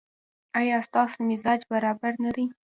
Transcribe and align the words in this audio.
ایا 0.59 0.77
ستاسو 0.87 1.17
مزاج 1.29 1.61
برابر 1.71 2.13
نه 2.23 2.31
دی؟ 2.35 2.45